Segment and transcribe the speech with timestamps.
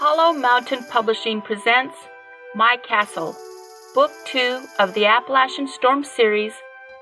[0.00, 1.96] Hollow Mountain Publishing presents
[2.54, 3.36] My Castle,
[3.96, 6.52] Book 2 of the Appalachian Storm series,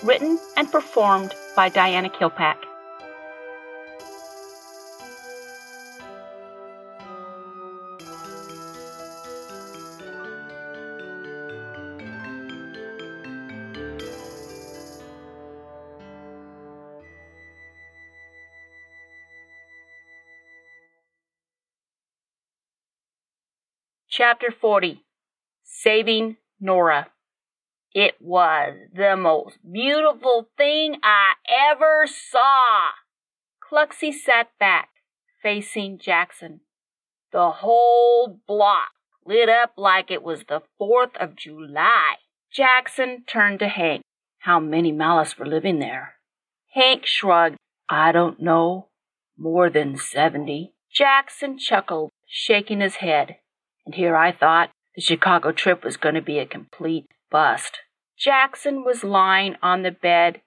[0.03, 2.57] written and performed by Diana Kilpack.
[24.29, 25.05] Chapter 40
[25.63, 27.07] Saving Nora.
[27.95, 31.35] It was the most beautiful thing I
[31.71, 32.89] ever saw.
[33.63, 34.89] Cluxy sat back,
[35.41, 36.63] facing Jackson.
[37.31, 38.91] The whole block
[39.25, 42.17] lit up like it was the 4th of July.
[42.53, 44.03] Jackson turned to Hank.
[44.41, 46.15] How many Malice were living there?
[46.75, 47.59] Hank shrugged.
[47.89, 48.89] I don't know.
[49.39, 50.73] More than 70.
[50.93, 53.37] Jackson chuckled, shaking his head.
[53.87, 57.79] And here I thought the Chicago trip was going to be a complete bust.
[58.19, 60.43] Jackson was lying on the bed,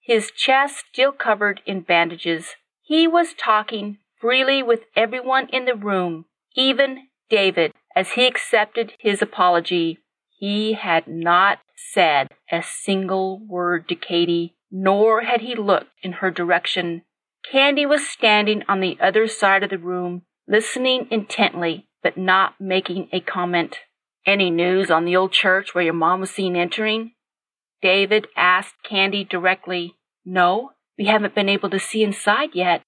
[0.00, 2.56] his chest still covered in bandages.
[2.82, 9.22] He was talking freely with everyone in the room, even David, as he accepted his
[9.22, 10.00] apology.
[10.38, 16.30] He had not said a single word to Katie, nor had he looked in her
[16.30, 17.02] direction.
[17.50, 23.08] Candy was standing on the other side of the room, listening intently but not making
[23.12, 23.78] a comment.
[24.24, 27.12] Any news on the old church where your mom was seen entering?
[27.82, 29.96] David asked Candy directly.
[30.24, 32.82] No, we haven't been able to see inside yet.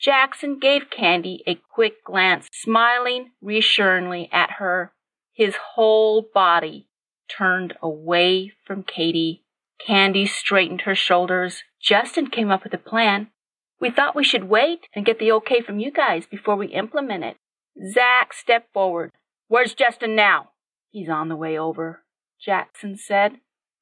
[0.00, 4.92] Jackson gave Candy a quick glance, smiling reassuringly at her.
[5.32, 6.88] His whole body
[7.28, 9.44] turned away from Katie.
[9.84, 11.62] Candy straightened her shoulders.
[11.80, 13.28] Justin came up with a plan.
[13.80, 17.24] We thought we should wait and get the okay from you guys before we implement
[17.24, 17.36] it.
[17.86, 19.12] Zack stepped forward.
[19.46, 20.50] Where's Justin now?
[20.90, 22.02] He's on the way over,
[22.40, 23.38] Jackson said.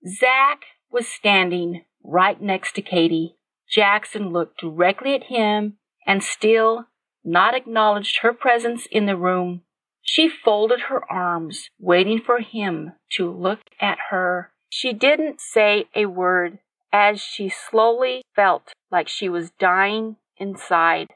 [0.06, 3.37] Zack was standing right next to Katie.
[3.69, 6.87] Jackson looked directly at him and still
[7.25, 9.62] not acknowledged her presence in the room.
[10.03, 14.53] She folded her arms, waiting for him to look at her.
[14.69, 16.59] She didn't say a word
[16.93, 21.09] as she slowly felt like she was dying inside.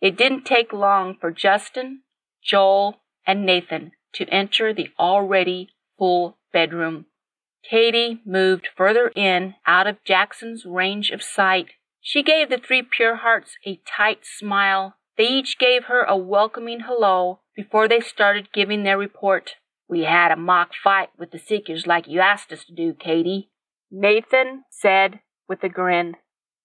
[0.00, 2.02] It didn't take long for Justin
[2.48, 7.06] Joel, and Nathan to enter the already full bedroom.
[7.68, 11.72] Katie moved further in, out of Jackson's range of sight.
[12.00, 14.94] She gave the three pure hearts a tight smile.
[15.18, 19.56] They each gave her a welcoming hello before they started giving their report.
[19.88, 23.50] We had a mock fight with the Seekers like you asked us to do, Katie.
[23.90, 26.16] Nathan said with a grin.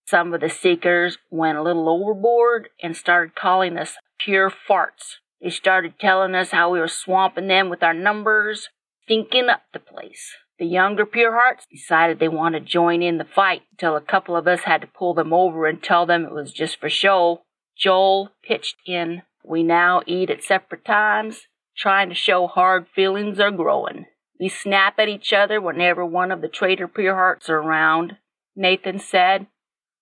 [0.05, 5.15] Some of the Seekers went a little overboard and started calling us pure farts.
[5.43, 8.69] They started telling us how we were swamping them with our numbers,
[9.03, 10.37] stinking up the place.
[10.57, 14.37] The younger pure hearts decided they wanted to join in the fight until a couple
[14.37, 17.41] of us had to pull them over and tell them it was just for show.
[17.77, 19.23] Joel pitched in.
[19.43, 24.05] We now eat at separate times, trying to show hard feelings are growing.
[24.39, 28.15] We snap at each other whenever one of the traitor pure hearts are around,
[28.55, 29.47] Nathan said.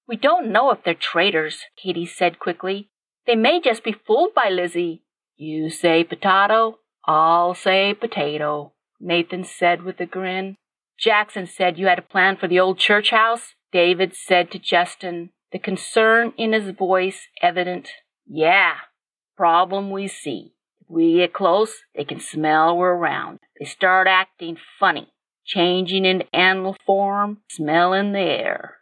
[0.08, 2.92] We don't know if they're traitors, Katie said quickly.
[3.26, 5.02] They may just be fooled by Lizzie.
[5.44, 10.56] You say potato, I'll say potato, Nathan said with a grin.
[11.00, 13.56] Jackson said you had a plan for the old church house.
[13.72, 17.90] David said to Justin, the concern in his voice evident.
[18.28, 18.74] Yeah,
[19.36, 20.54] problem we see.
[20.80, 23.40] If we get close, they can smell we're around.
[23.60, 25.12] They start acting funny,
[25.44, 28.78] changing into animal form, smelling the air.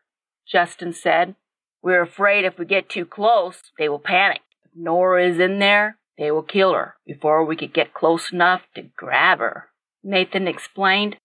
[0.46, 1.36] Justin said,
[1.81, 4.41] We're afraid if we get too close, they will panic.
[4.66, 8.62] If Nora is in there, they will kill her before we could get close enough
[8.75, 9.69] to grab her.
[10.03, 11.16] Nathan explained.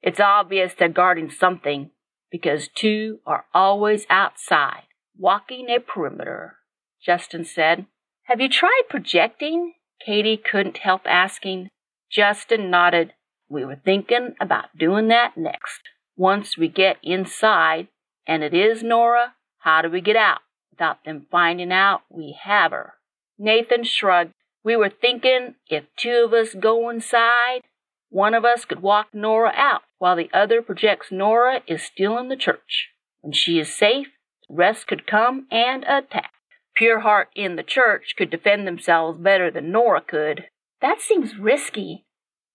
[0.00, 1.90] It's obvious they're guarding something
[2.30, 4.84] because two are always outside,
[5.18, 6.58] walking a perimeter.
[7.04, 7.86] Justin said.
[8.24, 9.74] Have you tried projecting?
[10.04, 11.68] Katie couldn't help asking.
[12.10, 13.14] Justin nodded.
[13.48, 15.80] We were thinking about doing that next.
[16.16, 17.88] Once we get inside,
[18.26, 20.40] and it is Nora, how do we get out
[20.70, 22.94] without them finding out we have her?
[23.38, 24.32] Nathan shrugged.
[24.66, 27.60] We were thinking if two of us go inside,
[28.08, 32.28] one of us could walk Nora out while the other projects Nora is still in
[32.28, 32.88] the church.
[33.20, 34.08] When she is safe,
[34.48, 36.32] the rest could come and attack.
[36.74, 40.46] Pure Heart in the church could defend themselves better than Nora could.
[40.80, 42.04] That seems risky.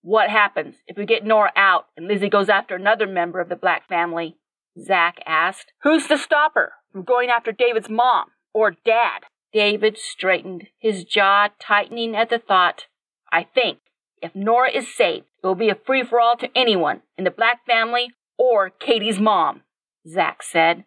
[0.02, 3.56] What happens if we get Nora out and Lizzie goes after another member of the
[3.56, 4.36] black family?
[4.78, 5.72] Zack asked.
[5.84, 9.22] Who's to stop her from going after David's mom or dad?
[9.54, 12.86] David straightened, his jaw tightening at the thought.
[13.32, 13.80] I think
[14.22, 17.32] if Nora is saved, it will be a free for all to anyone in the
[17.32, 19.62] Black family or Katie's mom,
[20.08, 20.86] Zack said.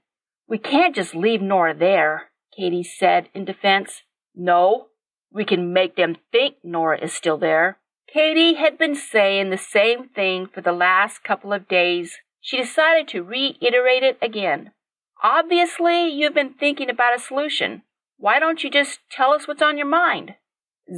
[0.48, 4.02] We can't just leave Nora there, Katie said in defense.
[4.34, 4.86] No,
[5.32, 7.78] we can make them think Nora is still there.
[8.06, 12.18] Katie had been saying the same thing for the last couple of days.
[12.40, 14.72] She decided to reiterate it again.
[15.22, 17.82] Obviously, you've been thinking about a solution.
[18.24, 20.36] Why don't you just tell us what's on your mind?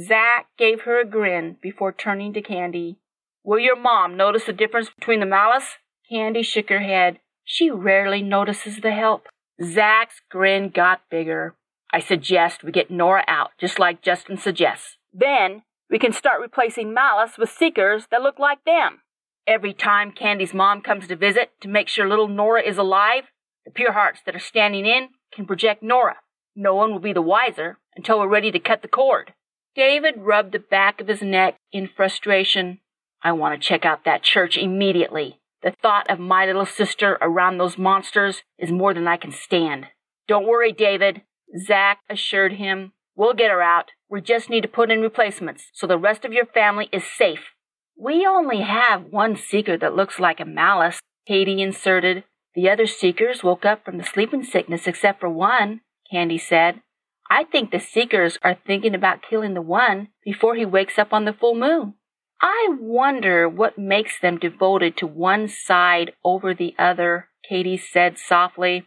[0.07, 2.99] Zack gave her a grin before turning to Candy.
[3.43, 5.75] Will your mom notice the difference between the malice?
[6.09, 7.19] Candy shook her head.
[7.43, 9.27] She rarely notices the help.
[9.61, 11.55] Zack's grin got bigger.
[11.91, 14.95] I suggest we get Nora out, just like Justin suggests.
[15.11, 19.01] Then we can start replacing Malice with seekers that look like them.
[19.45, 23.25] Every time Candy's mom comes to visit to make sure little Nora is alive,
[23.65, 26.15] the pure hearts that are standing in can project Nora.
[26.59, 29.33] No one will be the wiser until we're ready to cut the cord.
[29.75, 32.79] David rubbed the back of his neck in frustration.
[33.21, 35.39] I want to check out that church immediately.
[35.61, 39.85] The thought of my little sister around those monsters is more than I can stand.
[40.27, 41.21] Don't worry, David,
[41.63, 42.93] Zack assured him.
[43.15, 43.91] We'll get her out.
[44.09, 47.51] We just need to put in replacements so the rest of your family is safe.
[47.95, 52.23] We only have one seeker that looks like a malice, Katie inserted.
[52.55, 55.81] The other seekers woke up from the sleeping sickness except for one,
[56.11, 56.81] Candy said.
[57.29, 61.25] I think the seekers are thinking about killing the one before he wakes up on
[61.25, 61.95] the full moon.
[62.41, 68.85] I wonder what makes them devoted to one side over the other, Katie said softly.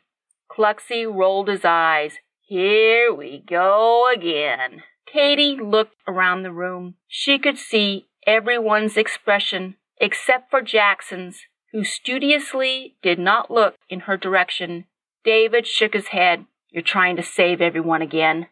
[0.51, 2.15] Cluxy rolled his eyes.
[2.41, 4.83] Here we go again.
[5.07, 6.95] Katie looked around the room.
[7.09, 11.41] She could see everyone's expression except for Jackson's,
[11.73, 14.87] who studiously did not look in her direction.
[15.25, 16.47] David shook his head.
[16.71, 18.47] You're trying to save everyone again.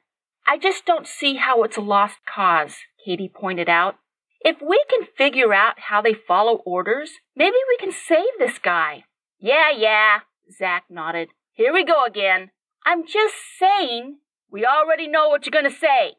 [0.47, 3.97] I just don't see how it's a lost cause, Katie pointed out.
[4.41, 9.05] If we can figure out how they follow orders, maybe we can save this guy.
[9.39, 10.21] Yeah, yeah,
[10.57, 11.29] Zack nodded.
[11.53, 12.51] Here we go again.
[12.85, 14.19] I'm just saying.
[14.51, 16.15] We already know what you're going to say.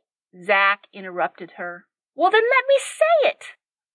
[0.46, 1.86] Zack interrupted her.
[2.16, 3.44] Well, then let me say it.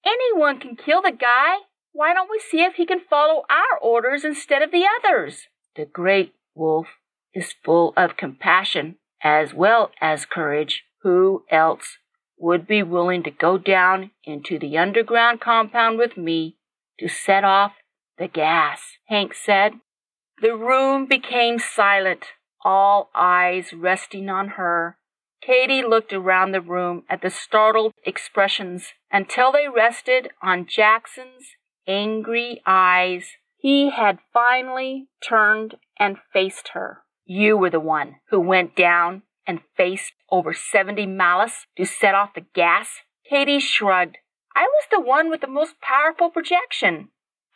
[0.04, 1.58] Anyone can kill the guy.
[1.92, 5.46] Why don't we see if he can follow our orders instead of the others?
[5.76, 6.88] The great wolf
[7.34, 10.84] is full of compassion as well as courage.
[11.02, 11.98] Who else
[12.38, 16.56] would be willing to go down into the underground compound with me
[16.98, 17.72] to set off
[18.18, 18.80] the gas?
[19.08, 19.74] Hank said.
[20.40, 22.26] The room became silent,
[22.64, 24.98] all eyes resting on her.
[25.40, 31.50] Katie looked around the room at the startled expressions until they rested on Jackson's
[31.86, 33.32] angry eyes.
[33.56, 37.03] He had finally turned and faced her.
[37.26, 42.34] You were the one who went down and faced over 70 malice to set off
[42.34, 42.88] the gas?
[43.28, 44.18] Katie shrugged.
[44.54, 47.08] I was the one with the most powerful projection.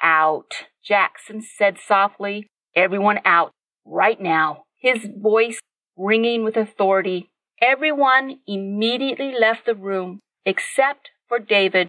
[0.02, 2.46] Out, Jackson said softly.
[2.74, 3.52] Everyone out,
[3.84, 4.64] right now.
[4.80, 5.60] His voice
[5.96, 7.28] ringing with authority.
[7.60, 11.88] Everyone immediately left the room except for David,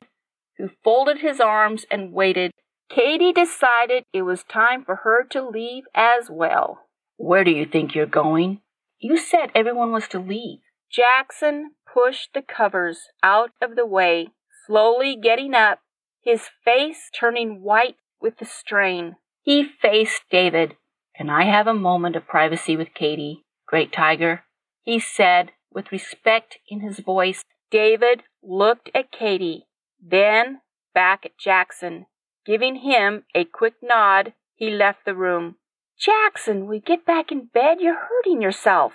[0.57, 2.51] who folded his arms and waited.
[2.89, 6.88] Katie decided it was time for her to leave as well.
[7.21, 8.61] Where do you think you're going?
[8.97, 10.59] You said everyone was to leave.
[10.89, 14.29] Jackson pushed the covers out of the way,
[14.65, 15.79] slowly getting up,
[16.23, 19.17] his face turning white with the strain.
[19.41, 20.77] He faced David.
[21.17, 24.45] Can I have a moment of privacy with Katie, Great Tiger?
[24.81, 27.43] He said, with respect in his voice.
[27.69, 29.65] David looked at Katie,
[30.01, 30.61] then
[30.93, 32.05] back at Jackson.
[32.45, 35.57] Giving him a quick nod, he left the room.
[35.99, 37.77] Jackson, we get back in bed?
[37.79, 38.93] You're hurting yourself.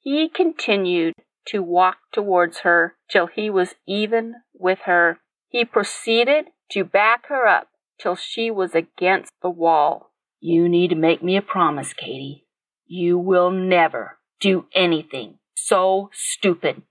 [0.00, 1.14] He continued
[1.46, 5.18] to walk towards her till he was even with her.
[5.48, 7.68] He proceeded to back her up
[8.00, 10.12] till she was against the wall.
[10.40, 12.46] You need to make me a promise, Katie.
[12.86, 16.82] You will never do anything so stupid,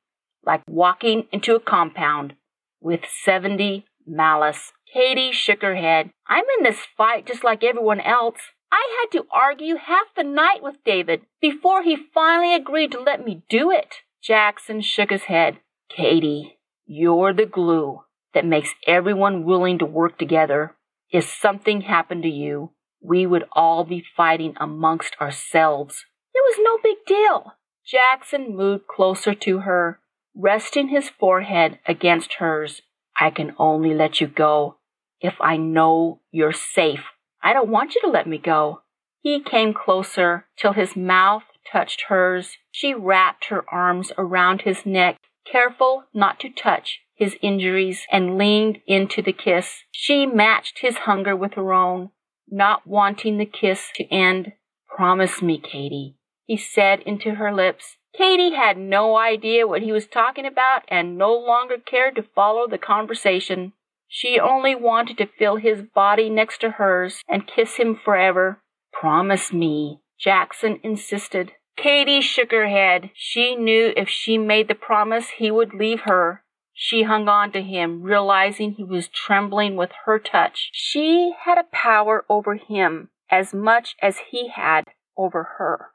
[0.46, 2.36] like walking into a compound
[2.80, 4.72] with 70 malice.
[4.94, 6.12] Katie shook her head.
[6.28, 8.40] I'm in this fight just like everyone else.
[8.72, 13.26] I had to argue half the night with David before he finally agreed to let
[13.26, 13.96] me do it.
[14.22, 15.60] Jackson shook his head.
[15.90, 18.02] Katie, you're the glue
[18.34, 20.76] that makes everyone willing to work together.
[21.12, 22.72] If something happened to you,
[23.02, 26.06] we would all be fighting amongst ourselves.
[26.34, 27.54] It was no big deal.
[27.86, 30.00] Jackson moved closer to her,
[30.36, 32.82] resting his forehead against hers.
[33.20, 34.78] I can only let you go
[35.20, 37.04] if I know you're safe.
[37.42, 38.82] I don't want you to let me go.
[39.22, 42.58] He came closer till his mouth touched hers.
[42.72, 45.18] She wrapped her arms around his neck.
[45.46, 49.84] careful not to touch his injuries, and leaned into the kiss.
[49.92, 52.12] She matched his hunger with her own,
[52.50, 54.54] not wanting the kiss to end.
[54.88, 56.16] Promise me, Katie,
[56.46, 57.98] he said into her lips.
[58.18, 62.68] Katie had no idea what he was talking about and no longer cared to follow
[62.68, 63.74] the conversation.
[64.12, 68.62] She only wanted to feel his body next to hers and kiss him forever.
[68.92, 71.54] Promise me, Jackson insisted.
[71.78, 73.12] Katie shook her head.
[73.14, 76.44] She knew if she made the promise, he would leave her.
[76.74, 80.72] She hung on to him, realizing he was trembling with her touch.
[80.74, 84.86] She had a power over him as much as he had
[85.16, 85.92] over her.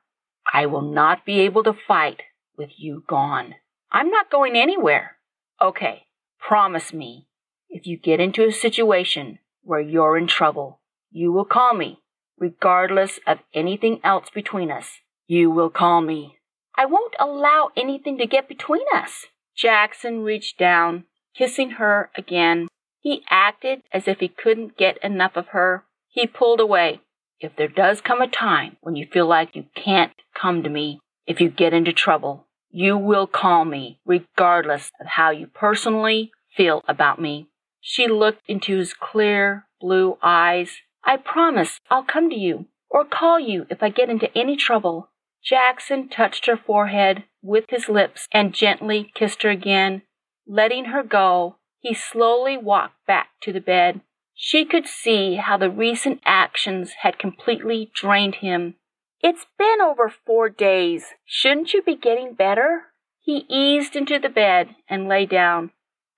[0.53, 2.23] I will not be able to fight
[2.57, 3.57] with you gone.
[3.91, 5.17] I'm not going anywhere.
[5.61, 6.05] Okay,
[6.39, 7.27] promise me.
[7.75, 10.79] If you get into a situation where you're in trouble,
[11.11, 11.99] you will call me,
[12.39, 15.01] regardless of anything else between us.
[15.27, 16.39] You will call me.
[16.77, 19.27] I won't allow anything to get between us.
[19.57, 22.69] Jackson reached down, kissing her again.
[23.01, 25.83] He acted as if he couldn't get enough of her.
[26.09, 27.01] He pulled away.
[27.41, 31.01] If there does come a time when you feel like you can't come to me,
[31.27, 36.81] if you get into trouble, you will call me, regardless of how you personally feel
[36.87, 37.49] about me.
[37.87, 40.81] She looked into his clear blue eyes.
[41.05, 45.11] I promise I'll come to you or call you if I get into any trouble.
[45.45, 50.01] Jackson touched her forehead with his lips and gently kissed her again.
[50.47, 54.01] Letting her go, he slowly walked back to the bed.
[54.35, 58.77] She could see how the recent actions had completely drained him.
[59.21, 61.09] It's been over four days.
[61.27, 62.85] Shouldn't you be getting better?
[63.21, 65.71] He eased into the bed and lay down.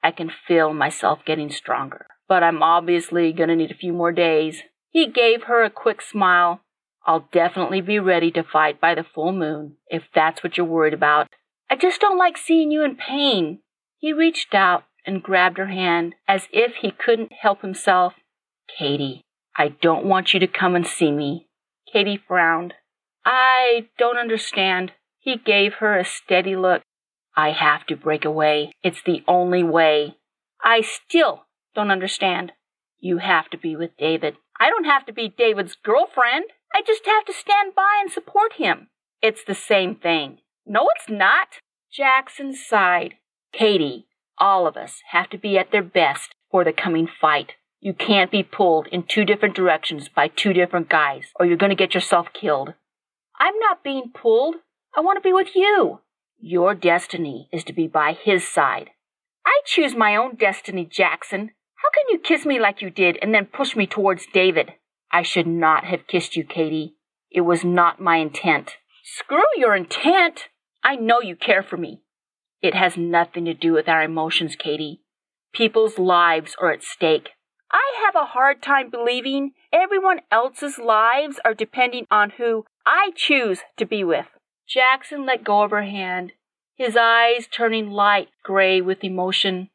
[0.06, 4.12] I can feel myself getting stronger, but I'm obviously going to need a few more
[4.12, 4.62] days.
[4.88, 6.60] He gave her a quick smile.
[7.04, 10.94] I'll definitely be ready to fight by the full moon, if that's what you're worried
[10.94, 11.26] about.
[11.68, 13.62] I just don't like seeing you in pain.
[13.98, 18.12] He reached out and grabbed her hand as if he couldn't help himself.
[18.78, 19.22] Katie,
[19.56, 21.48] I don't want you to come and see me.
[21.92, 22.74] Katie frowned.
[23.24, 24.92] I don't understand.
[25.18, 26.82] He gave her a steady look.
[27.36, 28.72] I have to break away.
[28.82, 30.16] It's the only way.
[30.62, 32.52] I still don't understand.
[32.98, 34.36] You have to be with David.
[34.58, 36.46] I don't have to be David's girlfriend.
[36.74, 38.88] I just have to stand by and support him.
[39.20, 40.38] It's the same thing.
[40.64, 41.60] No, it's not.
[41.92, 43.14] Jackson sighed.
[43.52, 44.06] Katie,
[44.38, 47.52] all of us have to be at their best for the coming fight.
[47.80, 51.70] You can't be pulled in two different directions by two different guys, or you're going
[51.70, 52.74] to get yourself killed.
[53.38, 54.56] I'm not being pulled.
[54.96, 56.00] I want to be with you.
[56.38, 58.90] Your destiny is to be by his side.
[59.44, 61.50] I choose my own destiny, Jackson.
[61.76, 64.72] How can you kiss me like you did and then push me towards David?
[65.10, 66.94] I should not have kissed you, Katie.
[67.30, 68.72] It was not my intent.
[69.04, 70.48] Screw your intent.
[70.82, 72.02] I know you care for me.
[72.60, 75.00] It has nothing to do with our emotions, Katie.
[75.52, 77.30] People's lives are at stake.
[77.70, 83.60] I have a hard time believing everyone else's lives are depending on who I choose
[83.76, 84.26] to be with.
[84.68, 86.32] Jackson let go of her hand,
[86.74, 89.70] his eyes turning light gray with emotion.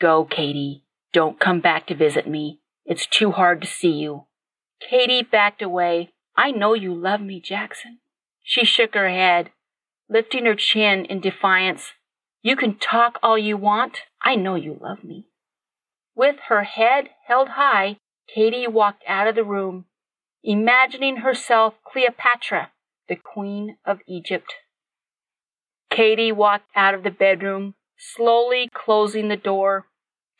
[0.00, 0.84] Go, Katie.
[1.12, 2.60] Don't come back to visit me.
[2.84, 4.24] It's too hard to see you.
[4.80, 6.12] Katie backed away.
[6.36, 7.98] I know you love me, Jackson.
[8.42, 9.50] She shook her head,
[10.08, 11.92] lifting her chin in defiance.
[12.42, 14.02] You can talk all you want.
[14.20, 15.26] I know you love me.
[16.14, 17.96] With her head held high,
[18.32, 19.86] Katie walked out of the room,
[20.44, 22.70] imagining herself Cleopatra,
[23.08, 24.54] the Queen of Egypt.
[25.90, 29.86] Katie walked out of the bedroom, slowly closing the door.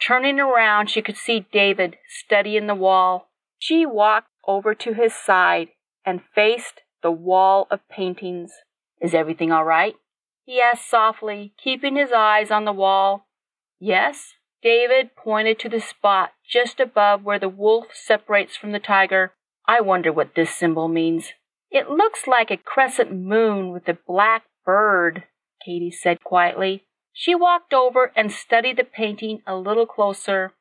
[0.00, 3.30] Turning around, she could see David studying the wall.
[3.58, 5.68] She walked over to his side
[6.04, 8.52] and faced the wall of paintings.
[9.00, 9.94] Is everything all right?
[10.44, 13.26] He asked softly, keeping his eyes on the wall.
[13.78, 14.34] Yes.
[14.62, 19.34] David pointed to the spot just above where the wolf separates from the tiger.
[19.66, 21.32] I wonder what this symbol means.
[21.76, 25.24] It looks like a crescent moon with a black bird,
[25.62, 26.86] Katie said quietly.
[27.12, 30.54] She walked over and studied the painting a little closer.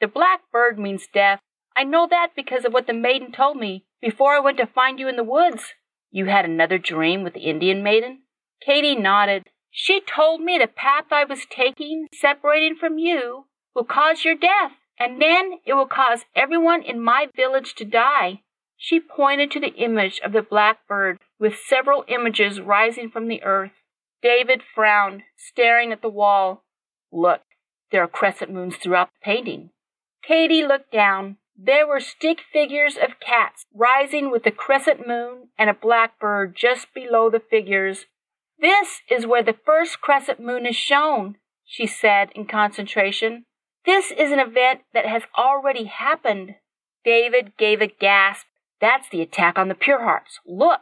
[0.00, 1.40] The black bird means death,
[1.76, 4.98] I know that because of what the maiden told me before I went to find
[4.98, 5.74] you in the woods.
[6.10, 8.22] You had another dream with the Indian maiden?
[8.64, 9.50] Katie nodded.
[9.70, 14.72] She told me the path I was taking, separating from you, will cause your death,
[14.98, 18.40] and then it will cause everyone in my village to die.
[18.80, 23.72] She pointed to the image of the blackbird, with several images rising from the earth.
[24.22, 26.64] David frowned, staring at the wall.
[27.12, 27.42] Look,
[27.90, 29.70] there are crescent moons throughout the painting.
[30.22, 31.38] Katie looked down.
[31.56, 36.94] There were stick figures of cats rising with the crescent moon and a blackbird just
[36.94, 38.06] below the figures.
[38.60, 43.44] This is where the first crescent moon is shown, she said in concentration.
[43.84, 46.56] This is an event that has already happened.
[47.04, 48.46] David gave a gasp.
[48.80, 50.38] That's the attack on the Pure Hearts.
[50.46, 50.80] Look!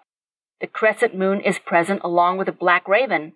[0.60, 3.34] The crescent moon is present along with the black raven.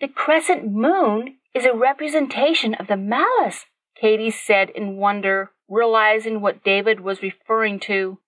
[0.00, 3.66] The crescent moon is a representation of the malice,
[4.00, 8.18] Katie said in wonder, realizing what David was referring to.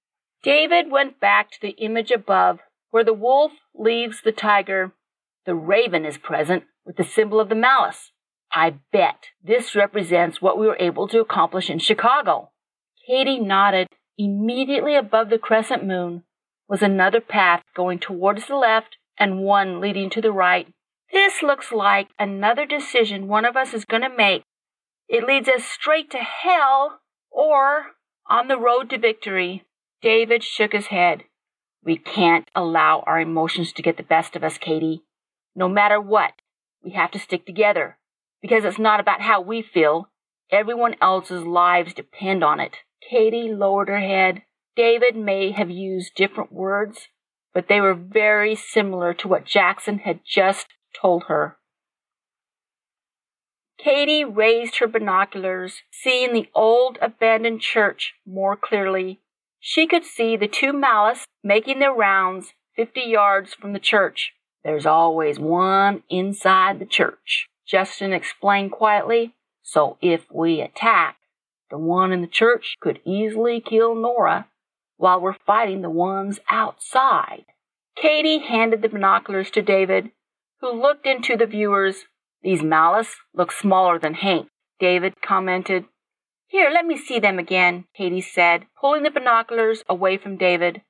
[0.42, 4.92] David went back to the image above, where the wolf leaves the tiger.
[5.46, 8.12] The raven is present with the symbol of the malice.
[8.52, 12.50] I bet this represents what we were able to accomplish in Chicago.
[13.06, 13.88] Katie nodded.
[14.20, 16.24] Immediately above the crescent moon
[16.68, 20.66] was another path going towards the left and one leading to the right.
[21.12, 24.42] This looks like another decision one of us is going to make.
[25.08, 26.98] It leads us straight to hell
[27.30, 27.92] or
[28.28, 29.64] on the road to victory.
[30.02, 31.22] David shook his head.
[31.84, 35.04] We can't allow our emotions to get the best of us, Katie.
[35.54, 36.32] No matter what,
[36.82, 37.98] we have to stick together
[38.42, 40.10] because it's not about how we feel.
[40.50, 42.78] Everyone else's lives depend on it.
[43.00, 44.42] Katie lowered her head.
[44.76, 47.08] David may have used different words,
[47.52, 50.68] but they were very similar to what Jackson had just
[51.00, 51.56] told her.
[53.78, 59.20] Katie raised her binoculars, seeing the old abandoned church more clearly.
[59.60, 64.32] She could see the two malice making their rounds fifty yards from the church.
[64.64, 69.34] There's always one inside the church, Justin explained quietly.
[69.62, 71.17] So if we attack,
[71.70, 74.46] the one in the church could easily kill Nora
[74.96, 77.44] while we're fighting the ones outside.
[77.96, 80.10] Katie handed the binoculars to David,
[80.60, 82.04] who looked into the viewers.
[82.42, 84.48] These malice look smaller than Hank,
[84.78, 85.84] David commented.
[86.46, 90.82] Here, let me see them again, Katie said, pulling the binoculars away from David.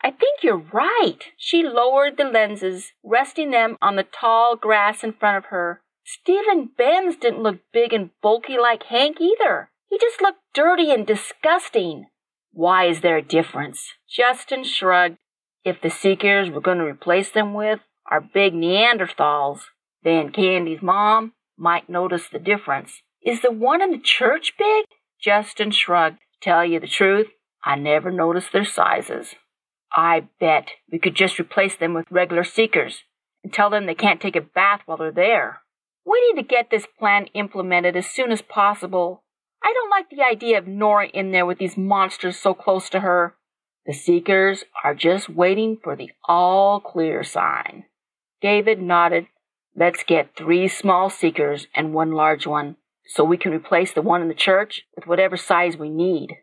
[0.00, 1.18] I think you're right.
[1.36, 5.82] She lowered the lenses, resting them on the tall grass in front of her.
[6.04, 9.70] Stephen Benz didn't look big and bulky like Hank either.
[9.92, 12.06] He just looked dirty and disgusting.
[12.50, 13.92] Why is there a difference?
[14.08, 15.18] Justin shrugged.
[15.66, 19.64] If the Seekers were going to replace them with are big Neanderthals,
[20.02, 23.02] then Candy's mom might notice the difference.
[23.20, 24.86] Is the one in the church big?
[25.20, 26.20] Justin shrugged.
[26.40, 27.26] Tell you the truth,
[27.62, 29.34] I never noticed their sizes.
[29.94, 33.02] I bet we could just replace them with regular seekers
[33.44, 35.60] and tell them they can't take a bath while they're there.
[36.06, 39.22] We need to get this plan implemented as soon as possible.
[39.64, 43.00] I don't like the idea of Nora in there with these monsters so close to
[43.00, 43.34] her.
[43.86, 47.84] The Seekers are just waiting for the all clear sign.
[48.40, 49.26] David nodded.
[49.74, 54.20] Let's get three small Seekers and one large one, so we can replace the one
[54.20, 56.36] in the church with whatever size we need.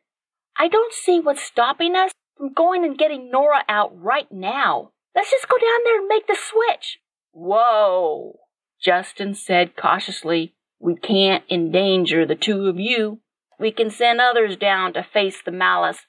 [0.57, 4.91] I don't see what's stopping us from going and getting Nora out right now.
[5.15, 6.99] Let's just go down there and make the switch.
[7.31, 8.39] Whoa,
[8.81, 10.55] Justin said cautiously.
[10.79, 13.19] We can't endanger the two of you.
[13.59, 16.05] We can send others down to face the malice.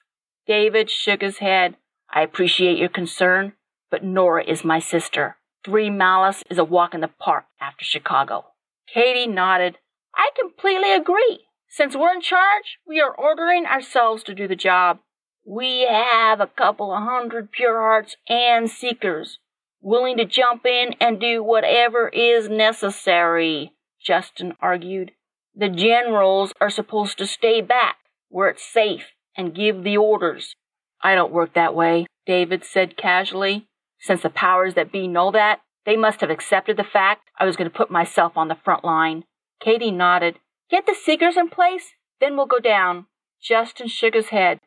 [0.47, 1.75] David shook his head.
[2.09, 3.53] I appreciate your concern,
[3.89, 5.37] but Nora is my sister.
[5.63, 8.45] Three malice is a walk in the park after Chicago.
[8.91, 9.77] Katie nodded.
[10.15, 11.45] I completely agree.
[11.69, 14.99] Since we're in charge, we are ordering ourselves to do the job.
[15.45, 19.39] We have a couple of hundred pure hearts and seekers
[19.81, 23.73] willing to jump in and do whatever is necessary,
[24.03, 25.11] Justin argued.
[25.55, 27.97] The generals are supposed to stay back
[28.29, 30.55] where it's safe and give the orders.
[31.01, 33.67] I don't work that way, David said casually.
[33.99, 37.55] Since the powers that be know that, they must have accepted the fact I was
[37.55, 39.23] going to put myself on the front line.
[39.59, 40.39] Katie nodded.
[40.69, 43.07] Get the seekers in place, then we'll go down.
[43.41, 44.59] Justin shook his head.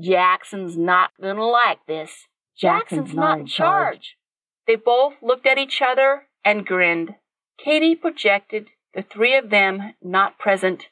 [0.00, 2.26] Jackson's not gonna like this.
[2.56, 3.94] Jackson's, Jackson's not in charge.
[3.94, 4.16] charge.
[4.66, 7.14] They both looked at each other and grinned.
[7.62, 10.88] Katie projected the three of them not present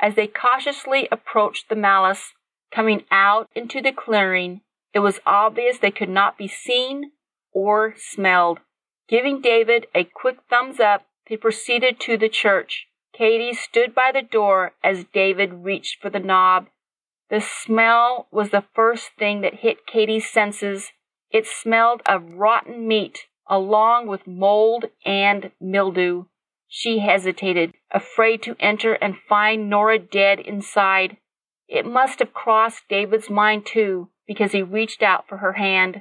[0.00, 2.32] as they cautiously approached the malice.
[2.74, 4.62] Coming out into the clearing,
[4.94, 7.12] it was obvious they could not be seen
[7.52, 8.60] or smelled.
[9.08, 12.86] Giving David a quick thumbs up, they proceeded to the church.
[13.12, 16.68] Katie stood by the door as David reached for the knob.
[17.28, 20.92] The smell was the first thing that hit Katie's senses.
[21.30, 26.24] It smelled of rotten meat, along with mold and mildew.
[26.74, 31.18] She hesitated, afraid to enter and find Nora dead inside.
[31.68, 36.00] It must have crossed David's mind too, because he reached out for her hand.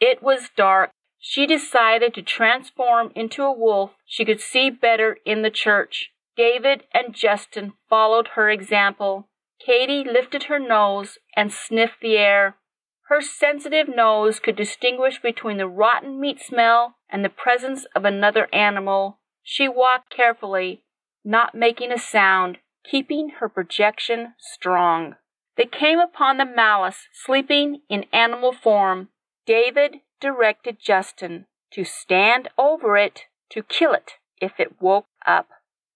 [0.00, 0.90] It was dark.
[1.20, 6.10] She decided to transform into a wolf she could see better in the church.
[6.36, 9.28] David and Justin followed her example.
[9.64, 12.56] Katie lifted her nose and sniffed the air.
[13.02, 18.48] Her sensitive nose could distinguish between the rotten meat smell and the presence of another
[18.52, 19.20] animal,
[19.50, 20.82] she walked carefully,
[21.24, 25.16] not making a sound, keeping her projection strong.
[25.56, 29.08] They came upon the malice sleeping in animal form.
[29.46, 35.48] David directed Justin to stand over it to kill it if it woke up.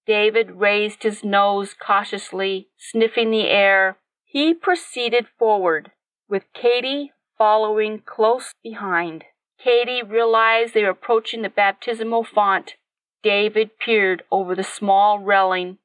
[0.06, 3.98] David raised his nose cautiously, sniffing the air.
[4.24, 5.90] He proceeded forward,
[6.26, 9.24] with Katie following close behind.
[9.62, 12.76] Katie realized they were approaching the baptismal font.
[13.22, 15.78] David peered over the small railing.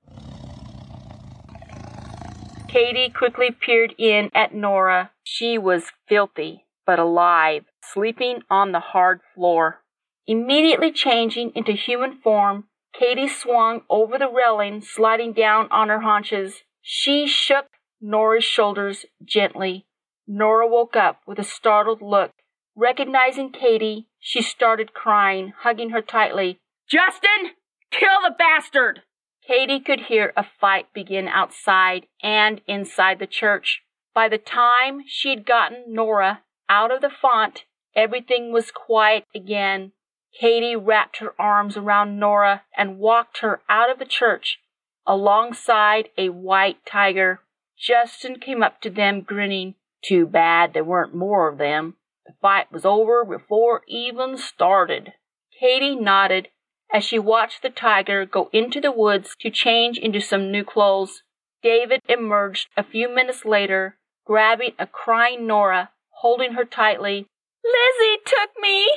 [2.68, 5.12] Katie quickly peered in at Nora.
[5.24, 9.82] She was filthy, but alive, sleeping on the hard floor.
[10.26, 16.64] Immediately changing into human form, Katie swung over the railing, sliding down on her haunches.
[16.82, 17.68] She shook
[18.02, 19.86] Nora's shoulders gently.
[20.28, 22.32] Nora woke up with a startled look.
[22.76, 26.60] Recognizing Katie, she started crying, hugging her tightly.
[26.90, 27.52] Justin!
[27.92, 29.02] Kill the bastard!
[29.46, 33.82] Katie could hear a fight begin outside and inside the church.
[34.14, 39.92] By the time she had gotten Nora out of the font, everything was quiet again.
[40.40, 44.60] Katie wrapped her arms around Nora and walked her out of the church
[45.06, 47.42] alongside a white tiger.
[47.78, 49.76] Justin came up to them grinning.
[50.02, 51.96] Too bad there weren't more of them.
[52.26, 55.14] The fight was over before even started.
[55.60, 56.50] Katie nodded
[56.94, 61.24] as she watched the tiger go into the woods to change into some new clothes.
[61.62, 67.28] David emerged a few minutes later, grabbing a crying Nora, holding her tightly.
[67.64, 68.90] Lizzie took me,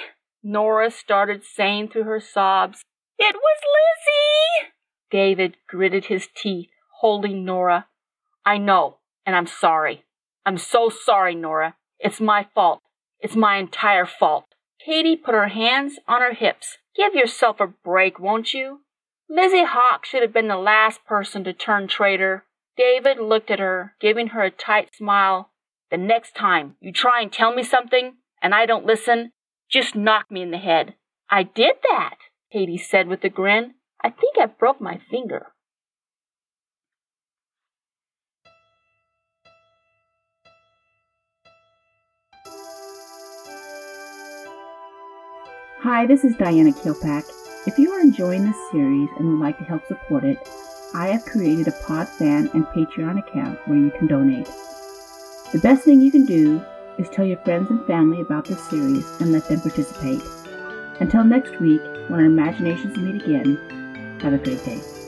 [0.42, 2.83] Nora started saying through her sobs.
[3.18, 4.72] It was Lizzie!
[5.11, 7.87] David gritted his teeth, holding Nora.
[8.44, 10.05] I know, and I'm sorry.
[10.46, 11.76] I'm so sorry, Nora.
[11.98, 12.81] It's my fault.
[13.18, 14.50] It's my entire fault.
[14.85, 16.79] Katie put her hands on her hips.
[16.97, 18.81] Give yourself a break, won't you?
[19.29, 22.45] Lizzie Hawk should have been the last person to turn traitor.
[22.77, 25.51] David looked at her, giving her a tight smile.
[25.90, 29.33] The next time you try and tell me something and I don't listen,
[29.71, 30.95] just knock me in the head.
[31.29, 32.16] I did that,
[32.53, 33.75] Katie said with a grin.
[34.03, 35.53] I think I broke my finger.
[45.83, 47.25] Hi, this is Diana Kilpack.
[47.66, 50.37] If you are enjoying this series and would like to help support it,
[50.93, 54.47] I have created a Podfan and Patreon account where you can donate.
[55.53, 56.62] The best thing you can do
[56.99, 60.21] is tell your friends and family about this series and let them participate.
[61.01, 65.00] Until next week, when our imaginations meet again, have a great day.